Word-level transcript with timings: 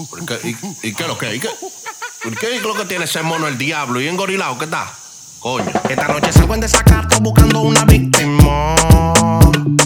¿Y 0.00 0.26
qué, 0.26 0.38
y, 0.82 0.88
y 0.88 0.94
qué 0.94 1.02
es 1.02 1.08
lo 1.08 1.18
que? 1.18 1.34
¿Y 1.34 1.40
qué? 1.40 1.48
¿Y 2.24 2.30
qué 2.30 2.56
es 2.56 2.62
lo 2.62 2.74
que 2.74 2.84
tiene 2.86 3.04
ese 3.04 3.22
mono 3.22 3.46
el 3.48 3.58
diablo? 3.58 4.00
¿Y 4.00 4.08
engorilado 4.08 4.56
qué 4.58 4.64
está? 4.64 4.90
Coño. 5.40 5.70
Esta 5.88 6.08
noche 6.08 6.32
salgo 6.32 6.54
en 6.54 6.60
desacato 6.60 7.20
buscando 7.20 7.60
una 7.60 7.84
víctima. 7.84 8.74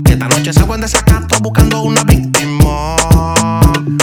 Esta 0.04 0.28
noche 0.28 0.52
salgo 0.52 0.74
en 0.74 0.82
desacato 0.82 1.38
buscando 1.40 1.82
una 1.82 2.02
víctima. 2.04 2.96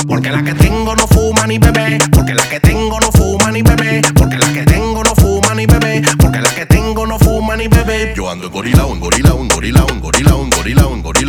Porque 0.07 0.29
la 0.31 0.43
que 0.43 0.53
tengo 0.53 0.95
no 0.95 1.07
fuma 1.07 1.47
ni 1.47 1.57
bebé. 1.57 1.97
Porque 2.11 2.33
la 2.33 2.47
que 2.49 2.59
tengo 2.59 2.99
no 2.99 3.11
fuma 3.11 3.51
ni 3.51 3.61
bebé. 3.61 4.01
Porque 4.13 4.37
la 4.37 4.53
que 4.53 4.63
tengo 4.63 5.03
no 5.03 5.15
fuma 5.15 5.55
ni 5.55 5.65
bebé. 5.65 6.01
Porque 6.17 6.41
la 6.41 6.53
que 6.53 6.65
tengo 6.65 7.05
no 7.07 7.19
fuma 7.19 7.55
ni 7.55 7.67
bebé. 7.67 8.13
Yo 8.15 8.29
ando 8.29 8.47
engorilado, 8.47 8.93
engorilado, 8.93 9.39
engorilado, 9.41 9.87
engorilado, 9.89 10.41
engorilado, 10.43 10.43
engorilado, 10.43 10.93
engorilado. 10.93 11.20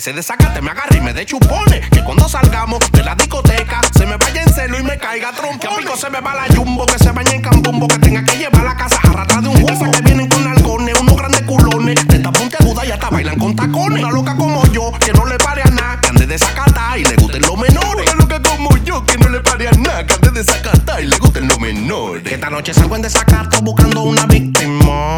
Que 0.00 0.04
se 0.04 0.12
desacate, 0.14 0.62
me 0.62 0.70
agarre 0.70 0.96
y 0.96 1.00
me 1.02 1.12
dé 1.12 1.26
chupones. 1.26 1.88
Que 1.90 2.02
cuando 2.02 2.26
salgamos 2.26 2.78
de 2.90 3.04
la 3.04 3.14
discoteca, 3.14 3.80
se 3.96 4.06
me 4.06 4.16
vaya 4.16 4.42
en 4.42 4.48
celo 4.48 4.78
y 4.78 4.82
me 4.82 4.96
caiga 4.96 5.30
trompo. 5.32 5.58
Que 5.60 5.66
a 5.66 5.76
pico 5.76 5.94
se 5.94 6.08
me 6.08 6.20
va 6.20 6.34
la 6.34 6.46
jumbo, 6.54 6.86
que 6.86 6.98
se 6.98 7.10
bañe 7.12 7.34
en 7.34 7.42
cambumbo, 7.42 7.86
que 7.86 7.98
tenga 7.98 8.24
que 8.24 8.38
llevar 8.38 8.64
la 8.64 8.76
casa 8.76 8.98
arrastrada 9.02 9.42
de 9.42 9.48
un. 9.48 9.68
Esas 9.68 9.90
que 9.90 10.02
vienen 10.02 10.28
con 10.28 10.46
algones, 10.46 10.98
unos 10.98 11.16
grandes 11.16 11.42
culones, 11.42 12.06
de 12.06 12.16
esta 12.16 12.32
puntiaguda 12.32 12.86
y 12.86 12.90
hasta 12.92 13.10
bailan 13.10 13.38
con 13.38 13.54
tacones. 13.54 14.02
Una 14.02 14.10
loca 14.10 14.36
como 14.36 14.64
yo, 14.72 14.90
que 14.92 15.12
no 15.12 15.26
le 15.26 15.36
pare 15.36 15.62
a 15.62 15.70
nada, 15.70 16.00
que 16.00 16.08
ande 16.08 16.26
desacata 16.26 16.96
y 16.96 17.04
le 17.04 17.16
gusten 17.16 17.42
los 17.42 17.58
menores. 17.58 18.10
Una 18.10 18.14
loca 18.14 18.40
como 18.42 18.76
yo 18.78 19.04
que 19.04 19.18
no 19.18 19.28
le 19.28 19.40
pare 19.40 19.68
a 19.68 19.72
nada, 19.72 20.06
que 20.06 20.14
antes 20.14 20.32
de 20.32 20.42
desacatar 20.44 21.02
y 21.02 21.08
le 21.08 21.18
gusten 21.18 21.46
los 21.46 21.60
menores. 21.60 22.32
Esta 22.32 22.48
noche 22.48 22.72
salgo 22.72 22.96
en 22.96 23.02
desacato 23.02 23.60
buscando 23.60 24.02
una 24.02 24.24
víctima. 24.24 25.16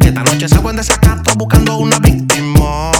Esta 0.00 0.22
noche 0.22 0.48
salgo 0.48 0.70
en 0.70 0.76
desacato 0.76 1.34
buscando 1.34 1.76
una 1.76 1.98
víctima. 1.98 2.97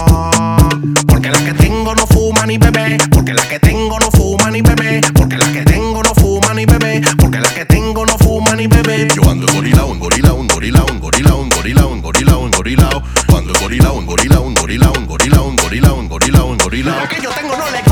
Ni 2.49 2.57
bebé. 2.57 2.97
Porque 3.11 3.31
la 3.31 3.47
que 3.47 3.59
tengo 3.59 3.99
no 3.99 4.09
fuma 4.09 4.49
ni 4.49 4.61
bebé. 4.61 5.01
Porque 5.13 5.37
la 5.37 5.51
que 5.51 5.61
tengo 5.61 6.01
no 6.01 6.15
fuma 6.15 6.51
ni 6.55 6.65
bebé. 6.65 7.01
Porque 7.15 7.39
la 7.39 7.53
que 7.53 7.63
tengo 7.65 8.03
no 8.07 8.17
fuma 8.17 8.55
ni 8.55 8.65
bebé. 8.65 9.07
Yo 9.15 9.29
ando 9.29 9.47
engorilado, 9.47 9.93
engorilado, 9.93 10.39
engorilado, 10.39 10.87
engorilado, 10.89 11.43
engorilado, 11.43 11.93
engorilado, 11.93 12.45
engorilado. 12.47 13.03
Yo 13.27 13.37
ando 13.37 13.53
engorilado, 13.53 13.99
engorilado, 13.99 14.47
engorilado, 14.47 14.95
engorilado, 14.95 15.49
engorilado, 15.51 15.99
engorilado, 16.01 16.53
engorilado. 16.53 17.01
Lo 17.01 17.07
que 17.07 17.21
yo 17.21 17.29
tengo 17.29 17.55
no 17.55 17.69
les 17.69 17.88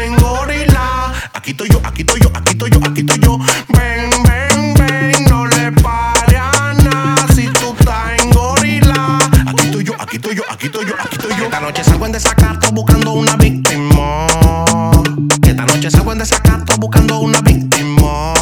en 0.00 0.16
gorila. 0.16 1.12
Aquí 1.34 1.50
estoy 1.52 1.68
yo, 1.68 1.80
aquí 1.84 2.02
estoy 2.02 2.20
yo, 2.20 2.30
aquí 2.34 2.52
estoy 2.52 2.70
yo, 2.70 2.78
aquí 2.84 3.00
estoy 3.00 3.20
yo. 3.20 3.38
Ven, 3.68 4.10
ven, 4.22 4.74
ven, 4.74 5.24
no 5.28 5.46
le 5.46 5.72
pare 5.72 6.36
a 6.36 6.74
nada 6.74 7.26
si 7.34 7.46
tú 7.48 7.74
estás 7.78 8.22
en 8.22 8.30
gorila. 8.30 9.18
Aquí 9.46 9.66
estoy 9.66 9.84
yo, 9.84 9.94
aquí 9.98 10.16
estoy 10.16 10.36
yo, 10.36 10.42
aquí 10.48 10.66
estoy 10.66 10.86
yo, 10.86 10.94
aquí 10.98 11.16
estoy 11.16 11.36
yo. 11.36 11.44
Esta 11.44 11.60
noche 11.60 11.84
salgo 11.84 12.06
en 12.06 12.12
desacato 12.12 12.70
buscando 12.72 13.12
una 13.12 13.36
víctima. 13.36 14.26
Esta 15.42 15.66
noche 15.66 15.90
salgo 15.90 16.12
en 16.12 16.18
desacato 16.18 16.76
buscando 16.78 17.18
una 17.20 17.40
víctima. 17.40 18.32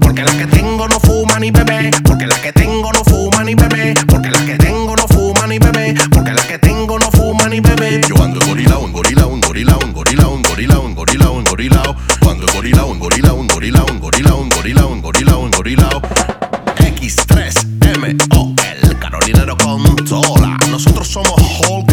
Porque 0.00 0.22
la 0.22 0.32
que 0.36 0.46
tengo 0.46 0.88
no 0.88 1.00
fuma 1.00 1.38
ni 1.38 1.50
bebé. 1.50 1.90
Porque 2.04 2.26
la 2.26 2.40
que 2.40 2.52
tengo 2.52 2.92
no 2.92 3.04
fuma 3.04 3.44
ni 3.44 3.54
bebé. 3.54 3.94
Porque 4.06 4.30
la 4.30 4.44
que 4.44 4.56
tengo 4.56 4.96
no 4.96 5.06
fuma 5.08 5.46
ni 5.46 5.58
bebé. 5.58 5.94
Porque 6.10 6.32
la 6.32 6.46
que 6.46 6.58
engorilado, 13.64 13.94
engorilado, 13.94 14.42
engorilado, 14.42 14.92
engorilado, 14.92 15.46
engorilado, 15.46 15.48
engorilado. 15.96 16.02
X3MOL, 16.76 18.98
Carolinero 18.98 19.56
Controla. 19.56 20.58
Nosotros 20.70 21.08
somos 21.08 21.32
Hulk 21.66 21.90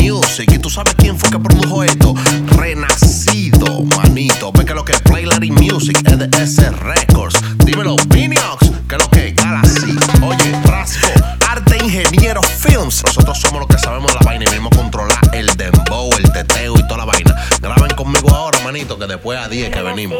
Music. 0.00 0.50
¿Y 0.52 0.58
tú 0.58 0.68
sabes 0.68 0.96
quién 0.96 1.16
fue 1.16 1.30
que 1.30 1.38
produjo 1.38 1.84
esto? 1.84 2.16
Renacido, 2.56 3.84
manito. 3.96 4.50
Ve 4.52 4.64
que 4.64 4.74
lo 4.74 4.84
que 4.84 4.94
es 4.94 5.00
Play 5.02 5.24
Larry 5.26 5.52
Music 5.52 5.96
es 6.04 6.18
de 6.18 6.28
S 6.42 6.68
Records. 6.70 7.40
Dímelo, 7.64 7.94
Viniox, 8.08 8.72
que 8.88 8.98
lo 8.98 9.08
que 9.08 9.28
es 9.28 9.36
Galaxy. 9.36 9.96
Oye, 10.22 10.60
Rasco, 10.64 11.06
Arte 11.48 11.78
Ingeniero 11.84 12.42
Films. 12.42 13.04
Nosotros 13.06 13.38
somos 13.40 13.60
los 13.60 13.68
que 13.68 13.78
sabemos 13.78 14.12
la 14.14 14.21
que 19.02 19.14
después 19.14 19.38
a 19.38 19.48
10 19.48 19.70
que 19.70 19.82
venimos. 19.82 20.18